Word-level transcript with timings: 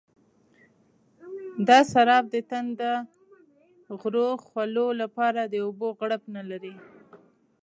دا 1.67 1.79
سراب 1.91 2.23
د 2.33 2.35
تنده 2.49 2.91
غرو 3.99 4.29
خولو 4.45 4.87
لپاره 5.01 5.41
د 5.45 5.55
اوبو 5.65 5.87
غړپ 5.99 6.23
نه 6.35 6.43
لري. 6.49 6.75